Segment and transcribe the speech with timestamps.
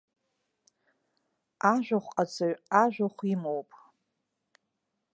[1.71, 3.69] Ажәахә ҟаҵаҩ ажәахә имоуп.